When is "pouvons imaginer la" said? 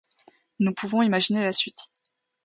0.73-1.53